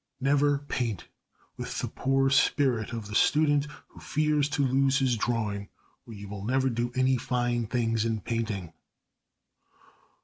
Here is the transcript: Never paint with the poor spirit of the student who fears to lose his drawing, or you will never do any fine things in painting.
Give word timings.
Never 0.19 0.57
paint 0.57 1.05
with 1.57 1.77
the 1.77 1.87
poor 1.87 2.31
spirit 2.31 2.91
of 2.91 3.05
the 3.07 3.13
student 3.13 3.67
who 3.89 3.99
fears 3.99 4.49
to 4.49 4.65
lose 4.65 4.97
his 4.97 5.15
drawing, 5.15 5.69
or 6.07 6.13
you 6.13 6.27
will 6.27 6.43
never 6.43 6.71
do 6.71 6.91
any 6.95 7.17
fine 7.17 7.67
things 7.67 8.03
in 8.03 8.21
painting. 8.21 8.73